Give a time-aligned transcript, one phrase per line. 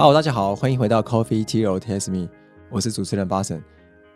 [0.00, 2.28] Hello，大家好，欢迎回到 Coffee Tea or Taste Me，
[2.70, 3.60] 我是主持人巴神。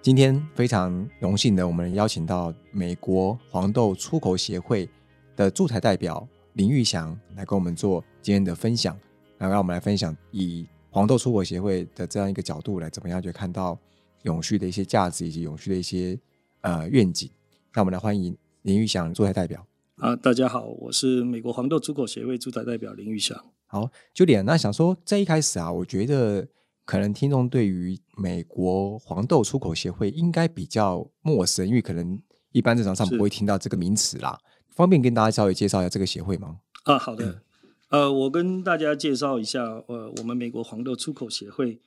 [0.00, 4.88] 今天非常荣幸的，我们邀请到美国黄豆出口协会
[5.34, 8.96] 的驻台代表林玉祥来跟我们做今天的分享，
[9.38, 13.76] 来让我们来分享以黄豆出口协会的这样一个角度来怎么样去看到
[14.22, 16.16] 永续的一些价值以及永续的一些
[16.60, 17.28] 呃愿景。
[17.72, 19.66] 让我们来欢迎林玉祥驻台代表。
[19.96, 23.36] 啊，大家好，我是美国黄豆出口协会驻台代表林玉祥。
[23.72, 24.44] 好，九点。
[24.44, 26.46] 那想说，在一开始啊，我觉得
[26.84, 34.38] 可能听众对于美国黄豆出口协会应该比较陌生，因为可能一般日常上不会听到这个名词啦。
[34.76, 36.58] 方便跟大家稍微介绍一下这个协会吗？
[36.84, 37.44] 啊，好的。
[37.88, 41.80] 呃，我跟大家介绍一下，呃，我们美国黄豆出口协会。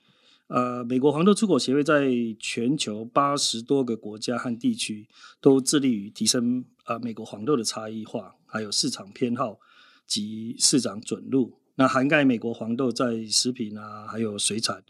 [0.48, 5.06] 呃，美国黄豆出口协会在全球八十多个国家和地区
[5.40, 9.60] 都致力于提升呃美国黄豆的差异化，还有市场偏好
[10.04, 11.52] 及市场准入。
[11.76, 14.82] 那涵盖美国黄豆在食品啊，还有水产、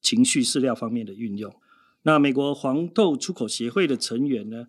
[0.00, 1.54] 情绪饲料方面的运用。
[2.02, 4.66] 那美国黄豆出口协会的成员呢，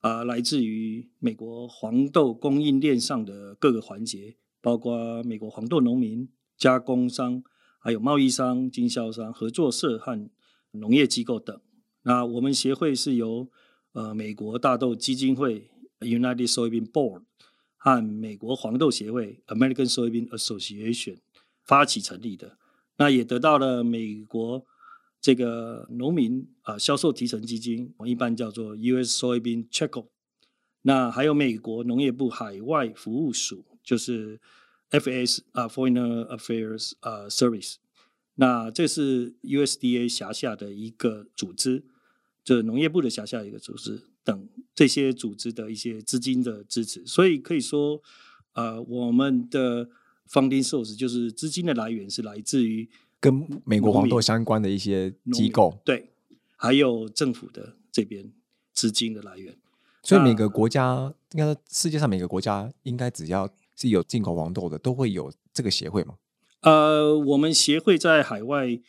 [0.00, 6.28] 啊，来自于美国黄豆供应链上的各个环节，包括美国黄豆农民、
[6.58, 7.44] 加工商、
[7.78, 10.28] 还有贸易商、经销商、合作社和
[10.72, 11.60] 农业机构等。
[12.02, 13.48] 那我们协会是由
[13.92, 17.22] 呃美国大豆基金会 （United Soybean Board）。
[17.84, 21.16] 和美国黄豆协会 （American Soybean Association）
[21.64, 22.56] 发起成立的，
[22.96, 24.64] 那也得到了美国
[25.20, 29.20] 这个农民啊销售提成基金，我一般叫做 U.S.
[29.20, 30.06] Soybean Checkup。
[30.82, 34.40] 那还有美国农业部海外服务署，就是
[34.92, 37.78] FAS 啊 Foreign Affairs 啊 Service。
[38.36, 41.84] 那这是 USDA 辖下的一个组织，
[42.44, 44.11] 这农业部的辖下一个组织。
[44.24, 48.00] 等这些组织的一些资金的支持，所以可以说，
[48.52, 49.88] 呃，我们的
[50.30, 56.10] funding source 就是资金的来源是来自于跟美国黄豆相关的一些机构，对，
[56.56, 58.30] 还有政府的这边
[58.72, 59.56] 资金的来源。
[60.02, 66.14] 所以每个国家，应该世界上每个国家，应该只要是有进口黄豆的，都会有这个协会吗？
[66.60, 68.80] 呃，我们协会在海外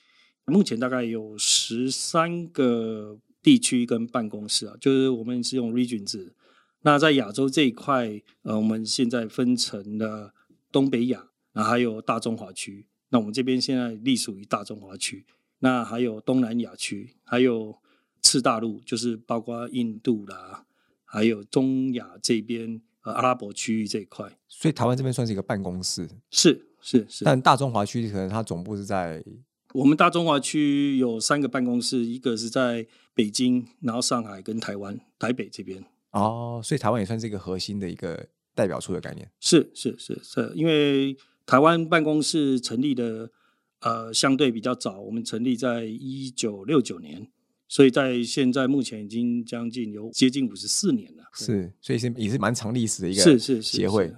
[0.46, 3.18] 目前大概有十三个。
[3.44, 6.34] 地区跟办公室啊，就是我们是用 region 制。
[6.82, 10.34] 那在亚洲这一块，呃，我们现在分成了
[10.72, 12.86] 东北亚，那还有大中华区。
[13.10, 15.26] 那我们这边现在隶属于大中华区。
[15.60, 17.78] 那还有东南亚区，还有
[18.22, 20.66] 次大陆，就是包括印度啦，
[21.04, 24.38] 还有中亚这边呃阿拉伯区域这一块。
[24.48, 27.26] 所以台湾这边算是一个办公室，是是是。
[27.26, 29.22] 但大中华区可能它总部是在。
[29.74, 35.84] 我们大中华区有三个办公室，一个是在北京，然后上海跟台湾台北这边。
[36.12, 39.28] 哦，所以台湾也算是一个核心的一个代表处的概念。
[39.40, 43.32] 是是是是，因为台湾办公室成立的
[43.80, 47.28] 呃相对比较早，我们成立在一九六九年，
[47.68, 51.24] 所以在现在目前已经将近有接近五十四年了。
[51.34, 54.14] 是，所以是也是蛮长历史的一个是是协会。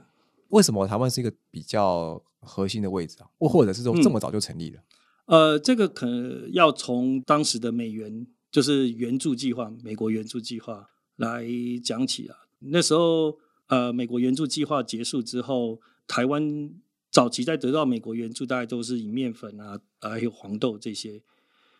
[0.49, 3.27] 为什么台湾是一个比较核心的位置啊？
[3.39, 4.81] 或或者是说这么早就成立了？
[5.25, 11.47] 呃，这个可能要从当时的美元，就是援助计划，美国援助计划来
[11.83, 12.37] 讲起啊。
[12.59, 16.69] 那时候，呃，美国援助计划结束之后，台湾
[17.09, 21.19] 早期在得到美国援助，大概都是以面粉啊，还有黄豆这些，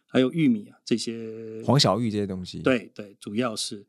[0.08, 2.58] 还有玉米啊这些，黄小玉这些东西。
[2.64, 3.86] 对对，主要是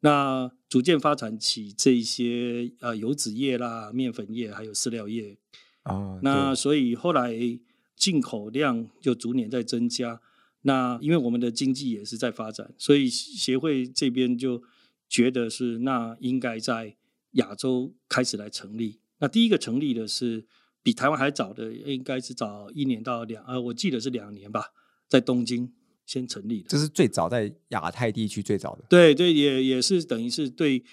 [0.00, 5.38] 那逐渐发展起这些呃油脂业啦、面粉业，还有饲料业
[5.84, 6.20] 啊。
[6.22, 7.58] 那所以后来。
[7.98, 10.20] 进口量就逐年在增加，
[10.62, 14.62] 那因为我们的经济也是在发展，所以协会这边就
[15.08, 16.96] 觉得是那应该在
[17.32, 19.00] 亚洲开始来成立。
[19.18, 20.46] 那第一个成立的是
[20.82, 24.66] 比台湾还早的，应该是早一年到两呃，我记得是两年吧，
[25.08, 25.72] 在东京
[26.06, 26.68] 先成立的。
[26.68, 28.84] 这是最早在亚太地区最早的。
[28.88, 30.84] 对对，也也是等于是对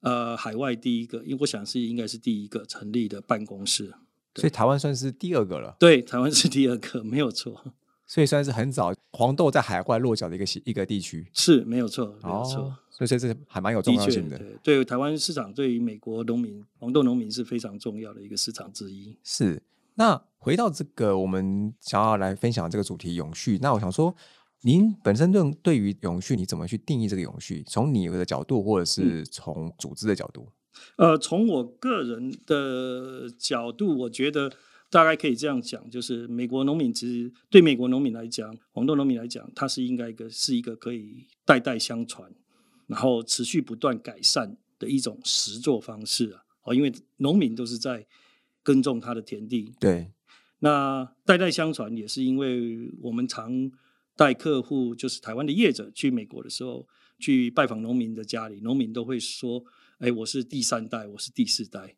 [0.00, 3.94] 呃海外第一个，因为我想是应该是第一个成立的办公室。
[4.34, 5.76] 所以台湾算是第二个了。
[5.78, 7.62] 对，台湾是第二个，没有错。
[8.06, 12.76] 所以算是很早黄豆在海外落脚的一个一个地区，是没有错，没有错。
[12.90, 14.36] 所以这是还蛮有重要性的。
[14.36, 19.16] 对，对台湾市场，对于美国农民黄豆农民是非常重要的一个市场之一。
[19.22, 19.62] 是。
[19.94, 24.14] 那回到这个我们想要来分享这个主题永续，那我想说，
[24.62, 27.62] 您本身对对于永续，你怎么去定义这个永续？
[27.66, 30.48] 从你的角度，或者是从组织的角度？
[30.96, 34.52] 呃，从我个人的角度，我觉得
[34.88, 42.30] 大概可以这样讲，就是美国农民其实对美国农民来讲，黄豆农民来讲，它是应该一个是一个可以代代相传，
[42.86, 46.42] 然后持续不断改善的一种实作方式啊。
[46.64, 48.06] 哦，因为农民都是在
[48.62, 50.10] 耕种他的田地，对。
[50.62, 53.72] 那代代相传也是因为我们常
[54.14, 56.86] 带客户，就是台湾的业者去美国的时候，
[57.18, 59.64] 去拜访农民的家里，农民都会说
[60.00, 61.94] ：“哎，我是第三代，我是第四代。”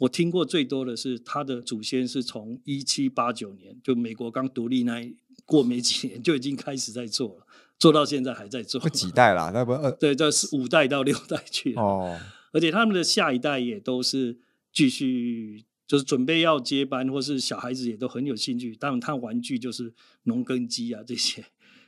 [0.00, 5.10] 我听过最多的是他的祖先是从一七八九年，就美国刚独立那
[5.46, 7.46] 过没几年就已经开始在做了，
[7.78, 8.86] 做到现在还在做。
[8.90, 9.50] 几代啦？
[9.54, 11.80] 那不二对，这是五代到六代去了。
[11.80, 12.20] 哦，
[12.52, 14.38] 而且他们的下一代也都是
[14.70, 18.76] 继续，就是准备要接班，或是小孩子也都很有兴趣。
[18.76, 19.94] 当然，他玩具就是
[20.24, 21.42] 农耕机啊这些。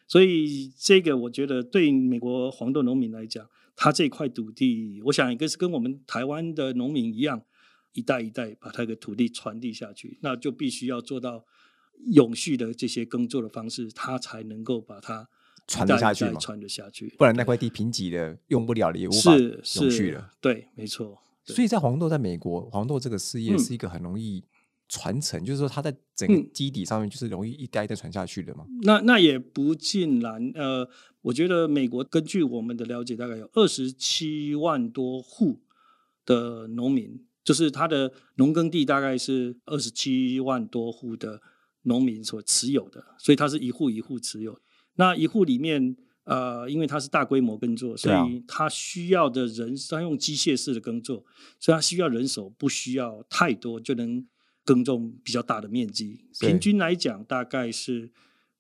[0.07, 3.47] 所以这个我觉得对美国黄豆农民来讲，
[3.81, 7.43] 他这块土地，我想应该是跟我们台湾的农民一样。
[7.95, 11.45] 一代一代把它的土地传递下去，那就必须要做到
[12.13, 15.29] 永续的这些耕作的方式，他才能够把它
[15.67, 20.31] 传得下去传得下去，不然那块地贫瘠的用不了了，也无法永续了。
[20.41, 21.19] 对，没错。
[21.45, 24.45] 所以在黄豆在美国，黄豆这个事业是一个很容易
[24.89, 28.65] 传承，就是说它在整个基底上面就是容易一代一代传下去的嘛。
[28.83, 30.51] 那那也不尽然。
[30.55, 30.89] 呃，
[31.23, 35.61] 我觉得美国根据我们的了解，大概有二十七万多户
[36.25, 37.25] 的农民。
[37.45, 41.41] 就是它的农耕地大概是二十七万多户的
[41.85, 44.61] 农民所持有的，所以它是一户一户持有。
[44.97, 51.25] 那一户里面，呃，因为它是大规模耕作，所以它需要的人，它用机械式的耕作，
[51.59, 54.27] 所以它需要人手不需要太多，就能
[54.69, 56.21] 耕种比较大的面积。
[56.41, 58.11] 平均来讲，大概是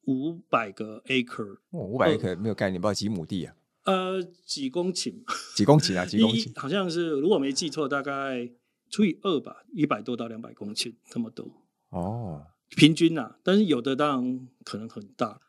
[0.06, 1.58] 五百个 acre。
[1.72, 3.54] 五百 acre 没有概念，不知道几亩地啊？
[3.84, 5.14] 呃，几公顷？
[5.54, 6.06] 几公顷啊？
[6.06, 6.58] 几公顷？
[6.58, 8.50] 好像是，如果没记错，大概。
[8.90, 11.46] 除以二吧，一百多到两百公顷，这么多
[11.90, 13.38] 哦，平均啊。
[13.42, 15.42] 但是有的当然可能很大。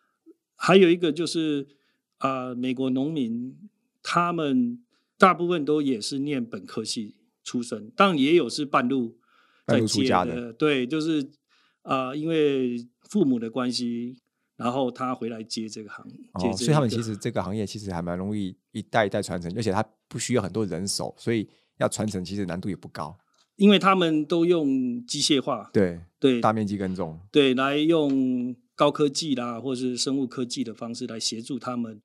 [0.58, 1.66] 还有一个就是
[2.18, 3.58] 啊，美国农民
[4.04, 4.84] 他们
[5.18, 9.18] 大部分都也是念本科系出身，当然也有是半路
[9.69, 10.51] 在接的。
[10.54, 11.30] 对，就是
[11.83, 12.77] 啊，因为
[13.10, 14.18] 父母的关系，
[14.57, 16.54] 然后他回来接这个行业。
[16.54, 23.18] 所以他们其实这个行业其实还蛮容易一代一代传承，而且他不需要很多人手，所以要传承其实难度也不高。
[23.56, 32.01] 因为他们都用机械化，对对，大面积耕种，对，来用高科技啦，或是生物科技的方式来协助他们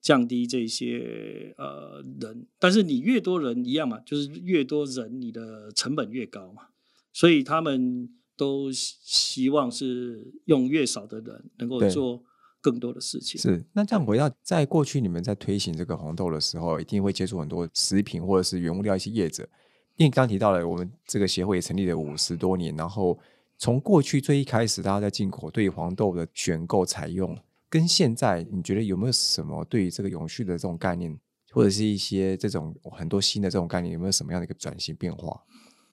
[0.00, 2.46] 降低这些呃人。
[2.60, 6.68] 但是你越多人一样嘛，就是越多人，你的成本越高嘛。
[7.12, 12.22] 所以他们都希望是用越少的人，能够做
[12.60, 13.40] 更多的事情。
[13.40, 19.48] 是，那这样回到在过去，你们在推行这个红豆的时候，一定会接触很多食品或者是原物料一些业者。
[19.96, 23.18] 因为刚提到了，我们这个协会也成立了五十多年，然后
[23.58, 27.38] 从过去最一开始，大家在进口对黄豆的选购采用，
[27.68, 31.16] 跟现在你觉得有没有什么对于这个永续的这种概念，
[31.52, 35.38] 或者是一些这种很多新的这种概念，有没有什么样的一个转型变化？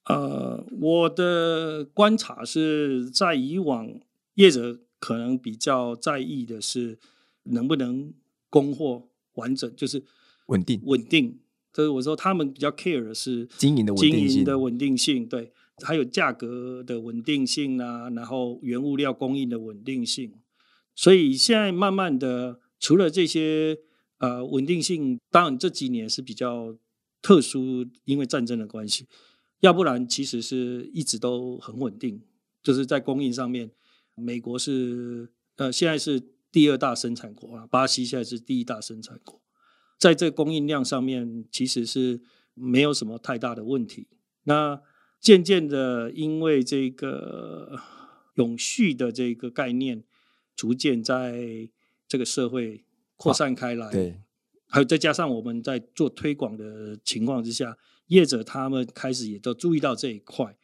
[0.06, 4.00] 呃，我的观察是在以往
[4.36, 6.98] 业者可能比较在意的是
[7.44, 8.14] 能不能
[8.50, 10.04] 供货完整，就是
[10.48, 11.40] 稳定稳定。
[11.72, 15.54] 所以我说，他们比较 care 的是经营的经营的稳定性，对，
[15.84, 20.34] 还有价格的稳定性啊，然后原物料供应的稳定性。
[20.96, 23.78] 所以现在慢慢的，除了这些
[24.18, 26.76] 呃稳定性，当然这几年是比较
[27.22, 29.06] 特殊，因为战争的关系，
[29.60, 32.22] 要不然其实是一直都很稳定，
[32.64, 33.72] 就是在供应上面，
[34.16, 39.42] 美国是呃现在是第二大生产国啊，巴西现在是第一大生产国。
[39.98, 42.22] 在这供应量上面，其实是
[42.54, 44.08] 没有什么太大的问题。
[44.44, 44.82] 那
[45.20, 47.78] 渐渐的，因为这个
[48.36, 50.06] 永续的这个概念
[50.56, 51.70] 逐渐在
[52.08, 52.86] 这个社会
[53.18, 54.22] 扩散开来，对，
[54.68, 57.78] 还有再加上我们在做推广的情况之下，
[58.10, 60.56] 业者他们开始也都注意到这一块。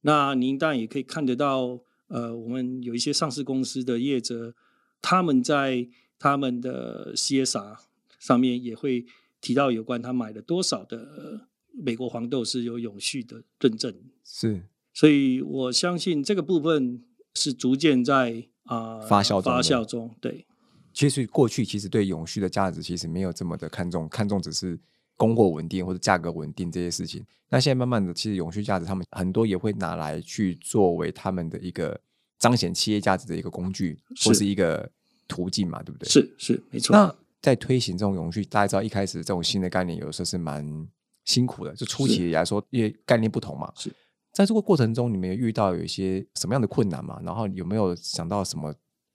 [0.00, 4.54] 那您当然也可以看得到，呃，我们有一些上市公司的业者，
[5.02, 5.86] 他们在
[6.18, 7.76] 他们的 CSR。
[8.20, 9.06] 上面也会
[9.40, 17.02] 提到有关他买了多少的美国黄豆是有永续的认证，是，所以我相信这个部分
[17.32, 20.14] 是逐渐在啊发酵发酵中。
[20.20, 20.44] 对，
[20.92, 24.78] 其实过去其实对永续的价值其实没有这么的看重，看重只是
[25.20, 27.22] 供货稳定或者价格稳定这些事情。
[27.50, 32.00] 那现在慢慢的，其实永续价值他们很多也会拿来去作为他们的一个
[32.38, 34.90] 彰显企业价值的一个工具或是一个
[35.28, 36.08] 途径嘛，对不对？
[36.08, 36.96] 是是没错。
[36.96, 40.88] 那在推行这种永续，大家知道一开始这种新的概念，有时候是蛮
[41.26, 41.74] 辛苦的。
[41.74, 43.70] 就初期来说，因为概念不同嘛。
[43.76, 43.92] 是
[44.32, 47.20] 在这个过程中，你们有遇到有一些什么样的困难嘛？
[47.22, 48.72] 然后有没有想到什么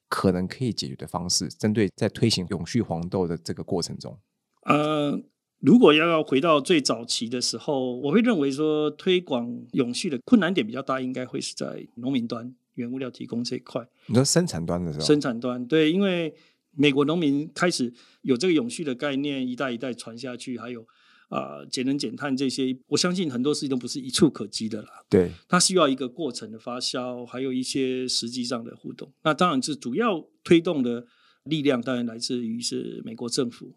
[0.09, 1.47] 可能可以解决的方式？
[1.47, 4.15] 针对在推行永续黄豆的这个过程中，
[4.63, 5.17] 呃，
[5.65, 13.83] 如果要要回到最早期的时候，我会认为说推广永续的困难点比较大，应该会是在农民端，原物料提供这一块。
[14.05, 16.31] 你说生产端的时候，生产端对，因为
[16.77, 17.91] 美国农民开始
[18.21, 20.85] 有这个永续的概念，一代一代传下去，还有
[21.29, 24.89] 啊节能减碳这些，我相信很多事情都不是一触可及的啦。
[25.09, 29.11] 对，它需要一个过程的发酵，还有一些实际上的互动。
[29.23, 31.07] 那当然是主要推动的
[31.45, 33.73] 力量，当然来自于是美国政府。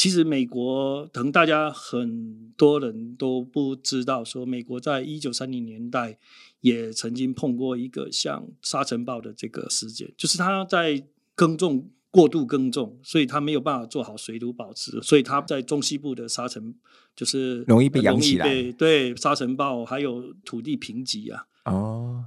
[0.00, 6.16] 其实美国可能大家很多人都不知道，说美国在一九三零年代
[6.62, 11.04] 也曾经碰过一个像沙尘暴的这个事件，就是他在
[11.34, 16.74] 耕种过度耕种，所以他没有办法做好水土保持，所以他在中西部的沙尘
[17.14, 21.44] 就是容易被扬起来对沙尘暴还有土地贫瘠啊。
[21.66, 22.24] 哦，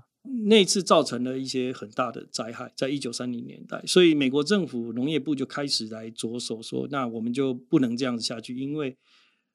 [0.47, 8.95] 那次造成了一些很大的灾害，在一九三零年代，所以美国政府农业部就开始来着手说，那我们就不能这样子下去，因为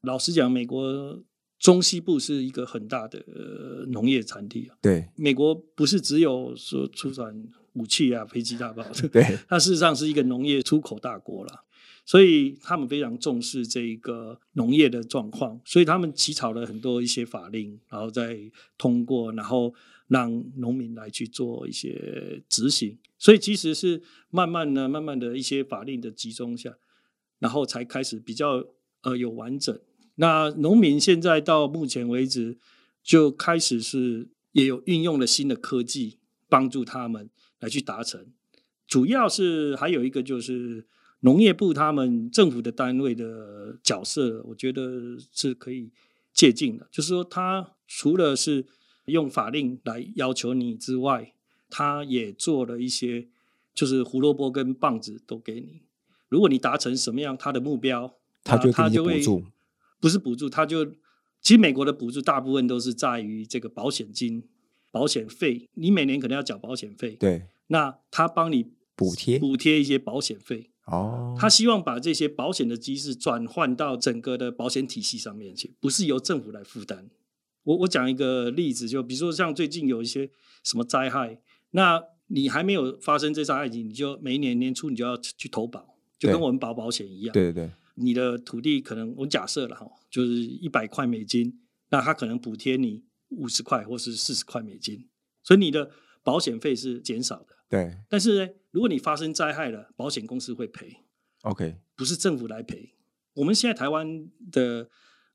[0.02, 1.22] 老实讲，美国
[1.58, 4.76] 中西部是一个很大的、呃、农业产地啊。
[4.82, 11.64] 对美国不是只有说出产武器啊、飞机、大炮，对， 它事实上是一个农业出口大国了。
[12.04, 18.38] 所以他们非常重视这个农业的状况，所以他们起草了很多一些法令，然后再
[18.78, 19.74] 通过，然后
[20.08, 22.98] 让农民来去做一些执行。
[23.16, 26.76] 所以其实是慢慢的、慢慢的一些法令的集中下，
[27.38, 28.66] 然后才开始比较
[29.02, 29.78] 呃有完整。
[30.16, 32.58] 那农民现在到目前为止
[33.02, 38.26] 就开始是也有运用了新的科技帮助他们来去达成。
[38.86, 40.86] 主要是还有一个就是
[41.20, 45.90] 农业部他们政府的单位的角色，我觉得是可以
[46.32, 46.88] 借鉴的。
[46.90, 48.66] 就是说，他除了是
[49.08, 51.32] 用法令来要求你之外，
[51.68, 53.26] 他也做了一些，
[53.74, 55.82] 就是胡萝卜跟棒子都给你。
[56.28, 59.22] 如果你达成什么样他的目标，他就他就会
[60.00, 60.84] 不是补助，他就
[61.40, 64.42] 其实美国的补助大部分都是在于这个保险金、
[64.90, 77.08] 保险费，你每年可能要缴保险费，对，那他帮你补贴补贴一些保险费，哦，他希望把这些保险的机制转换到整个的保险体系上面去，不是由政府来负担。
[77.68, 80.30] 我我讲一个例子，就比如说像最近有一些
[80.64, 81.38] 什么灾害，
[81.72, 87.32] 那你还没有发生这灾害，你就每一年年初你就要去投保，就跟我们保保险一样。
[87.34, 91.60] 对对对，你的土地可能我假设了哈，就是一百块美金，
[91.90, 95.06] 那他可能补贴你五十块或是四十块美金，
[95.42, 95.90] 所以你的
[96.22, 97.54] 保险费是减少的。
[97.68, 101.04] 对但是呢，如果你发生灾害了，保险公司会赔
[101.42, 102.94] ，，OK，不是政府来赔。
[103.34, 104.88] 我们现在台湾的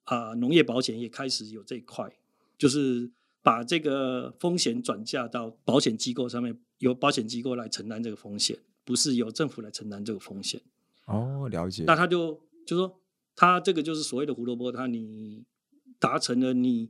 [0.06, 2.12] 啊、农业保险也开始有这一块，
[2.58, 10.62] 就是把这个风险转嫁到保险机构上面，由保险机构来承担这个风险，不是由政府来承担这个风险。
[11.06, 13.02] 哦，了解，那他就就说，
[13.36, 15.44] 他这个就是所谓的胡萝卜，他你
[16.00, 16.90] 达成了你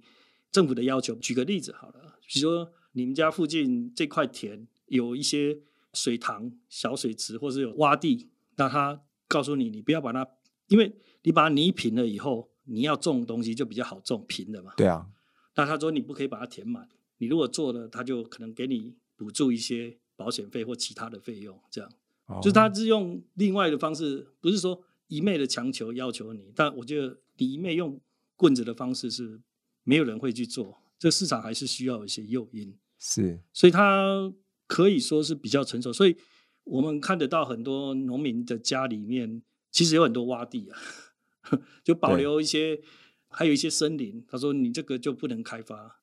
[0.51, 1.15] 政府的要求。
[1.15, 5.57] 举个例子好了，比如说你们家附近这块田有一些
[5.93, 10.27] 水塘、小水池，或是有洼地，那他告诉你，你不要把它，
[10.67, 14.73] 因为你把它泥平了以后，你要种东西就比较好种，平的嘛。
[14.77, 15.07] 对啊，
[15.55, 21.89] 那他说你不可以把它填满，你如果做了，他就可能给你补助一些保险费或其他的费用，这样。
[22.25, 27.99] 哦就是他是用另外的方式，不是说一昧的强求要求你，但我觉得你一昧用
[28.35, 29.41] 棍子的方式是
[29.83, 33.39] 没有人会去做，这市场还是需要一些诱因，是。
[33.51, 34.33] 所以它
[34.65, 36.15] 可以说是比较成熟，所以
[36.63, 40.79] 我们看得到很多农民的家里面其实有很多洼地啊，
[41.83, 42.81] 就保留一些，
[43.33, 45.99] 还有一些森林，他说你这个就不能开发。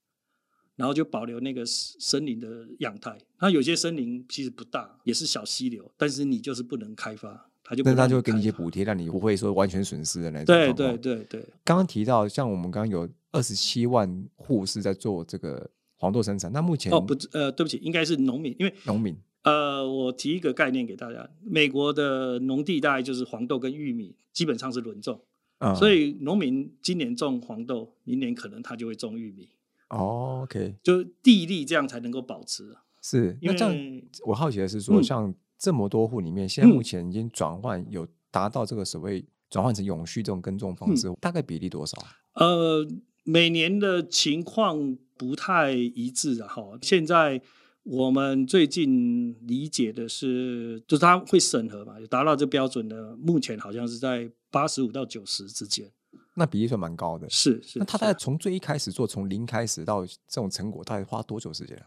[0.77, 19.15] 然后就保留那个森林的样态，那有些森林其实不大，也是小溪流，但是你就是不能开发，他就那他就会给你一些补贴，让你不会说完全损失的那种对对对对，刚刚提到，像我们刚刚有二十七万户是在做这个黄豆生产，那目前哦不呃对不起，应该是农民，因为农民。
[19.43, 25.21] 呃我提一个概念给大家，美国的农地大概就是黄豆跟玉米基本上是轮种，
[25.61, 29.49] 啊，所以农民今年种黄豆，明年可能他就会种玉米，
[29.90, 32.75] 哦，OK，就地力这样才能够保持。
[33.02, 41.97] 是因那这样，我好奇的是说，嗯像这么多户里面，现在嗯目前已经转换有达到这个所谓转换成永续这种耕种方式，嗯大概比例多少？
[42.35, 42.87] 呃，
[43.25, 46.79] 每年的情况不太一致啊，哈。
[46.81, 47.43] 现在
[47.83, 55.90] 我们最近理解的是，就是它会审核嘛，有达到这标准的，目前好像是在八十五到九十之间。
[56.35, 57.28] 那比例算蛮高的。
[57.30, 57.78] 是是。
[57.78, 61.87] 那他大概从最一开始做，从零开始到这种成果，大概花多久时间啊？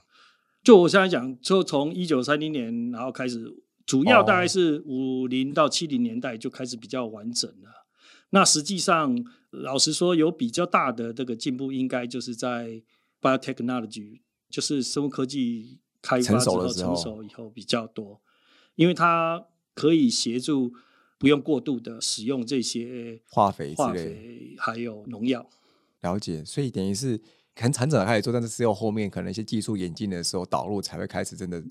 [0.63, 3.53] 就我现在讲，就从一九三零年然后开始，
[3.86, 7.86] 主要大概哦是五零到七零年代就开始比较完整了。
[8.29, 9.15] 那实际上，
[9.51, 12.82] 老实说，有比较大的这个进步，应该就是在
[13.22, 18.22] biotechnology，就是生物科技开发之后成熟以后比较多，
[18.75, 20.74] 因为它可以协助
[21.24, 25.50] 不用过度的使用这些化肥、化肥还有农药。
[26.01, 27.18] 了解，所以等于是
[27.56, 31.63] 可能产者开始做，但是只有后面可能一些技术演进的时候导入才会开始真的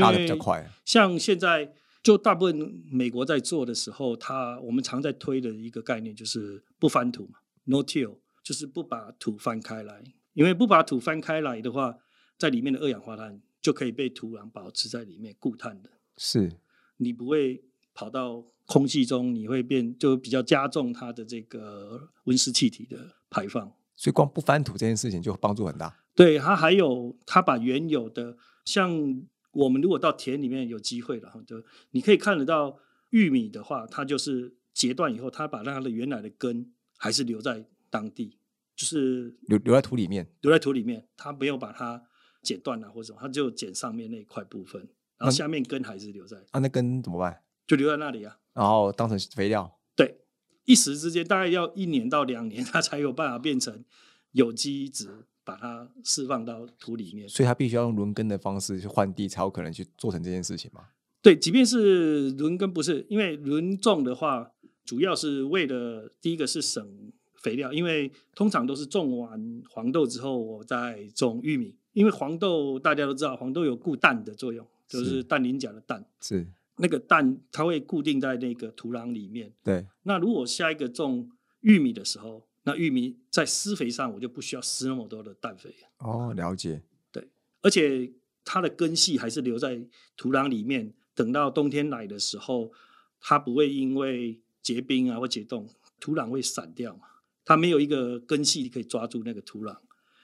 [0.00, 0.68] 拉的比较快。
[0.84, 1.72] 像现在
[2.02, 11.96] 就大部分美国在做的时候，它我们常在推的一个概念就是不翻土嘛，no till，就是不把土翻开来，因为不把土翻开来的话，
[12.36, 13.40] 在里面的二氧化碳。
[13.62, 16.52] 就可以被土壤保持在里面固碳的，是
[16.98, 23.72] 你不会跑到空气中，你会变就比较加重它的这个温室气体的排放。
[23.96, 25.96] 所以光不翻土这件事情就帮助很大。
[26.14, 32.78] 对它还有它把原有的，像我们如果到田里面有机会了哈，就你可以看得到
[33.10, 38.38] 玉米的话，它就是截断以后，它把它的原来的根还是留在当地，
[38.74, 42.02] 就是留留在土里面，留在土里面，它没有把它。
[42.42, 44.80] 剪断了或者什么，它就剪上面那一块部分，
[45.18, 46.36] 然后下面根还是留在。
[46.52, 47.42] 啊，那根怎么办？
[47.66, 48.38] 就留在那里啊。
[48.56, 49.70] 然后当成肥料。
[49.94, 50.16] 对，
[50.64, 53.84] 一时之间大概要一年到两年， 它才有办法变成
[54.32, 55.08] 有机质，
[55.44, 57.28] 把它释放到土里面。
[57.28, 60.80] 所以它必须要用轮耕的方式去换地，才有可能去做成这件事情嘛？
[61.20, 64.50] 对，即便是轮耕不是，因为轮种的话，
[64.84, 71.74] 主要是为了第一个是省肥料，因为通常都是种完黄豆之后，我再种玉米。
[71.92, 76.04] 因为黄豆大家都知道，黄豆有固氮的作用，就是氮磷钾的氮。
[76.20, 76.46] 是
[76.76, 79.52] 那个氮，它会固定在那个土壤里面。
[79.62, 79.86] 对。
[80.02, 81.30] 那如果下一个种
[81.60, 85.74] 玉米的时候，那玉米在施肥上我就不需要施那么多的氮肥。
[85.98, 86.82] 哦，了解。
[87.10, 87.28] 对，
[87.62, 88.12] 而且
[88.44, 89.80] 它的根系还是留在
[90.16, 92.72] 土壤里面，等到冬天来的时候，
[93.20, 95.68] 它不会因为结冰啊或解冻，
[96.00, 97.02] 土壤会散掉嘛。
[97.44, 99.76] 它没有一个根系可以抓住那个土壤。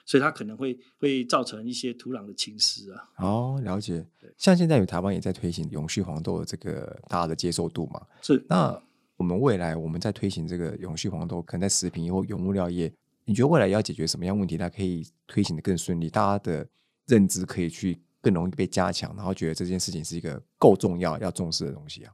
[0.05, 3.09] 所以它可能会会造成一些土壤的侵蚀啊。
[3.19, 4.05] 哦，了解。
[4.37, 8.01] 像现在有台湾也在推行永续黄豆的这个大家的接受度嘛？
[8.21, 8.45] 是。
[8.49, 8.81] 那
[9.17, 12.93] 我们未来我们在推行这个永续黄豆，可能在食品或永物料业，
[13.25, 16.11] 你觉得未来要解决什么样问题，它可以推行的更顺利？
[16.11, 16.69] 大家的
[17.07, 22.13] 认知可以去更容易被加强，然后觉得这件事情是一个够重要、要重视的东西啊？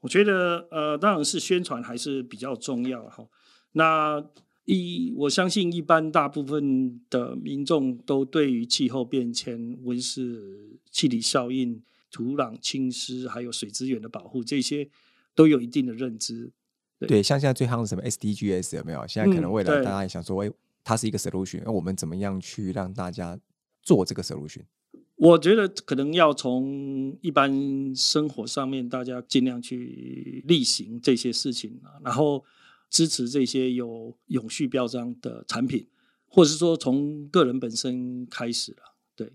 [0.00, 3.26] 我觉得呃，当然是宣传还是比较重要哈。
[3.72, 4.22] 那
[4.66, 14.88] 一，我相信一般大部分的民众都对于气候变迁、温室气体效应、土壤侵蚀，还有水资源的保护这些
[15.36, 16.52] 都有一定的认知。
[16.98, 19.06] 对，像现在最夯的什么 SDGs 有没有？
[19.06, 20.50] 现在可能未来大家也想说，哎，
[20.82, 23.38] 它是一个 solution，那我们怎么样去让大家
[23.82, 24.62] 做这个 solution？
[25.14, 32.44] 我觉得可能要从一般生活上面，大家尽量去例行这些事情啊，然后。
[32.88, 35.86] 支持这些有永续标章的产品，
[36.28, 39.32] 或者是说从个人本身开始了，对，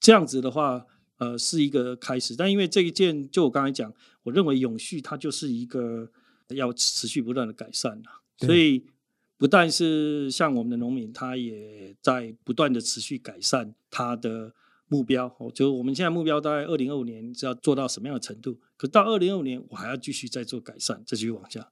[0.00, 0.86] 这样子的话，
[1.18, 2.34] 呃，是一个开始。
[2.34, 6.10] 但因为这一件，就我刚才讲，我认为永续它就是一个
[6.48, 8.84] 要持续不断的改善了，所以
[9.36, 14.54] 不但是像我们的农民，他也在不断的持续改善他的
[14.88, 15.34] 目标。
[15.38, 18.58] 哦，就我们现在目标大概二零二五年是要做到什么样的程度？
[18.76, 21.68] 可到二零二五年，我还要继续再做改善，再继续往下。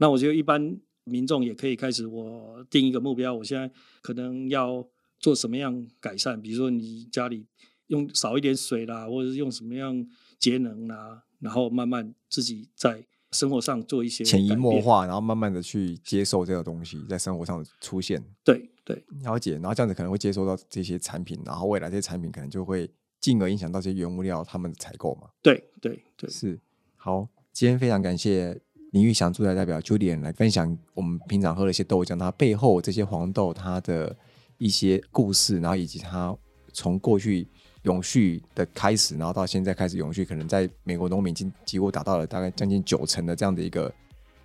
[0.00, 4.86] 那我觉得一般民众也可以开始，我定一个目标，我现在可能要
[5.18, 6.40] 做什么样改善？
[6.40, 7.46] 比如说你家里
[7.88, 10.06] 用少一点水啦，或者是用什么样
[10.38, 18.24] 节能啦，然后慢慢自己在生活上做一些潜移默化，然后慢慢的去接受这个东西在生活上出现。
[18.42, 25.28] 对对，了解，然后这样子可能会接收到这些产品，然后未来这些产品可能就会进而影响到这些原物料他们的采购嘛？
[25.42, 26.58] 对对对，是
[26.96, 28.58] 好，今天非常感谢。
[28.90, 34.16] 林玉祥驻台代表 Julian 来分享我们平常喝的一些豆浆，它背后这些黄豆它的
[34.58, 36.36] 一些故事，然后以及它
[36.72, 37.46] 从过去
[37.82, 43.92] 永续的开始，然后到现在开始永续，可能在美国农民已经几乎达到了大概将近九成的这样的一个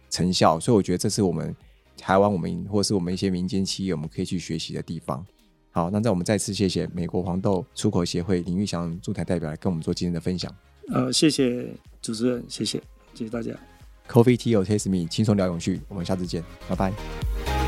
[0.09, 1.55] 成效，所以我觉得这是我们
[1.97, 5.25] 台湾我们或是我们一些民间企业我们可以去学习的地方。
[5.71, 10.53] 好，那在我们再次谢谢美国黄豆出口协会林玉祥驻台代表来跟我们做今天的分享。
[10.93, 11.67] 呃，谢谢
[12.01, 12.81] 主持人，谢谢，
[13.13, 13.51] 谢谢大家。
[14.09, 15.81] Coffee Tea or Taste Me，轻松聊永续。
[15.87, 17.64] 我们下次见，拜拜。